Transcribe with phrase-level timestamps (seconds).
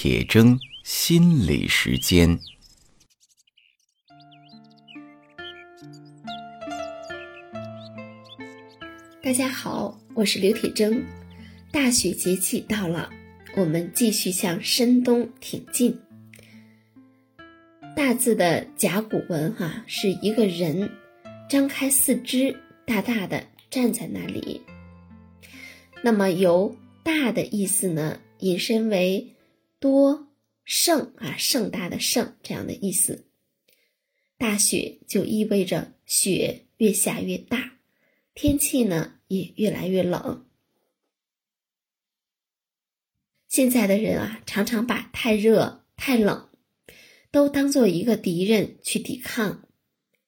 [0.00, 2.38] 铁铮心理时间。
[9.20, 11.02] 大家好，我是刘铁铮。
[11.72, 13.10] 大雪节气到了，
[13.56, 15.98] 我们继续向深冬挺进。
[17.96, 20.92] 大字的甲骨文哈，是一个人
[21.50, 22.56] 张开四肢，
[22.86, 24.62] 大大的站在那里。
[26.04, 29.34] 那么由大的意思呢，引申为
[29.80, 33.26] 多盛啊，盛大的盛这样的意思。
[34.36, 37.78] 大雪就意味着雪越下越大，
[38.34, 40.46] 天气呢也越来越冷。
[43.48, 46.50] 现在的人啊，常常把太热、太冷
[47.30, 49.66] 都当做一个敌人去抵抗。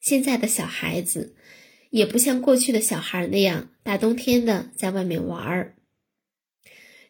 [0.00, 1.36] 现在的小孩子
[1.90, 5.76] 也不像过去的小孩那样大冬天的在外面玩儿。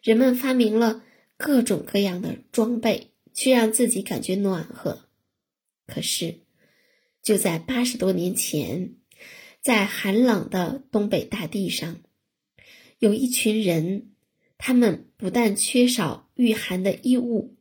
[0.01, 1.03] 人们发明了
[1.39, 5.07] 各种各样的装备，去让自己感觉暖和。
[5.87, 6.41] 可是，
[7.23, 8.95] 就在八十多年前，
[9.61, 12.01] 在寒冷的东北大地上，
[12.97, 14.09] 有一群人，
[14.57, 17.55] 他们不但缺少御寒的衣物，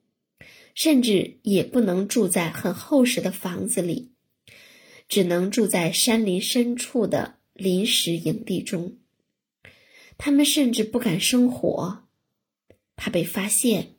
[0.75, 4.10] 甚至也不能住在很厚实的房子里，
[5.08, 8.98] 只能住在山林深处的临时营地中。
[10.19, 12.08] 他们甚至不敢生火。
[12.98, 13.94] 怕被发现，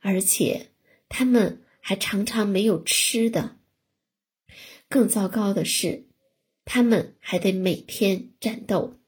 [0.00, 0.68] 而且
[1.08, 3.56] 他们还常常没有吃的。
[4.90, 6.06] 更糟糕的是，
[6.66, 9.00] 他们还得每天战斗。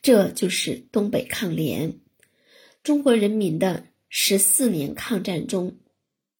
[0.00, 1.98] 这就是东北抗联，
[2.84, 5.80] 中国人民的十四年抗战中，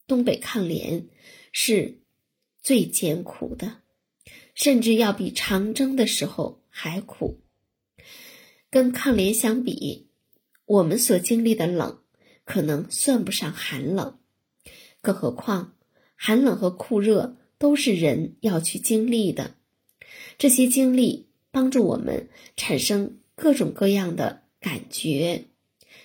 [0.06, 1.08] 东北抗联
[1.50, 2.00] 是
[2.62, 3.82] 最艰苦的，
[4.54, 7.42] 甚至要比长征的时候还苦。
[8.70, 10.08] 跟抗联相比。
[10.69, 11.98] 我们所经历的冷，
[12.44, 14.19] 可能算不上寒冷，
[15.00, 15.72] 更何况
[16.14, 19.55] 寒冷和酷热都是人要去经历的。
[20.36, 25.46] 这些经历帮助我们产生各种各样的感觉，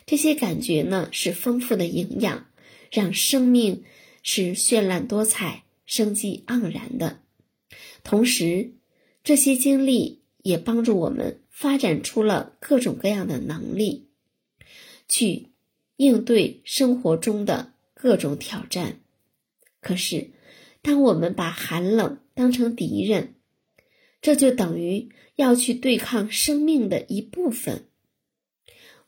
[0.05, 2.45] 这些感觉呢是丰富的营养，
[2.89, 3.83] 让生命
[4.21, 7.19] 是绚烂多彩、生机盎然的。
[8.01, 8.71] 同时，
[9.25, 14.02] 这些经历也帮助我们发展出了各种各样的能力。
[15.07, 15.49] 去
[15.95, 18.99] 应对生活中的各种挑战。
[19.81, 20.31] 可是，
[20.81, 23.35] 当我们把寒冷当成敌人，
[24.21, 27.87] 这就等于要去对抗生命的一部分。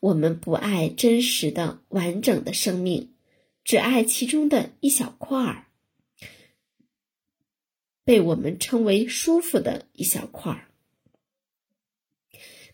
[0.00, 3.14] 我们不爱真实的、完整的生命，
[3.64, 5.66] 只爱其中的一小块儿，
[8.04, 10.68] 被我们称为舒服的一小块儿。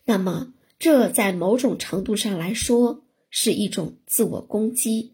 [0.03, 3.02] 那么，这在某种程度上来说，
[3.35, 5.13] 是一种自我攻击，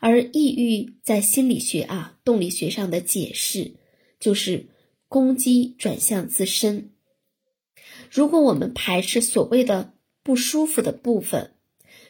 [0.00, 3.72] 而抑郁在心理学啊动力学上的解释
[4.20, 4.66] 就是
[5.08, 6.90] 攻击转向自身。
[8.10, 11.54] 如果我们排斥所谓的不舒服的部分，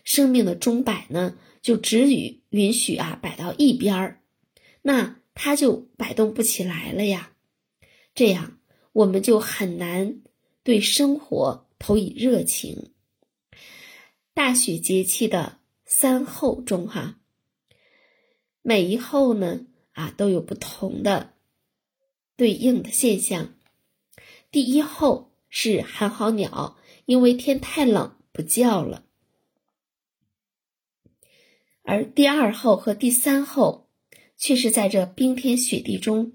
[0.02, 4.20] 生命的钟摆呢就只允允许啊摆到一边儿，
[4.82, 7.32] 那它就摆动不起来了呀。
[8.12, 8.58] 这样
[8.92, 10.20] 我们就很难
[10.64, 12.91] 对生活投以热情。
[14.34, 17.20] 大雪节气的三候中，哈，
[18.62, 21.34] 每一候呢啊都有不同的
[22.34, 23.54] 对应的现象。
[24.50, 29.04] 第一候是寒号鸟，因为天太冷不叫了；
[31.82, 33.90] 而第二候和第三候
[34.38, 36.32] 却是在这冰天雪地中，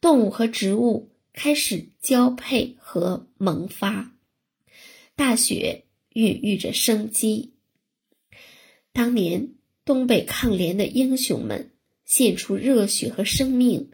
[0.00, 4.16] 动物和植物开始交配和萌发。
[5.14, 5.86] 大雪。
[6.12, 7.54] 孕育着生机。
[8.92, 9.54] 当年
[9.84, 11.70] 东北抗联的英雄们
[12.04, 13.90] 献出热血和生命，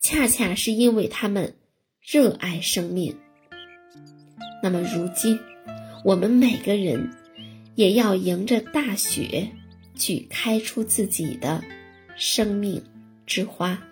[0.00, 1.56] 恰恰是因为他们
[2.00, 3.16] 热爱生命。
[4.62, 5.38] 那么如今，
[6.04, 7.10] 我们每个人
[7.74, 9.50] 也要迎着大雪，
[9.96, 11.62] 去开出自己的
[12.16, 12.82] 生命
[13.26, 13.85] 之花。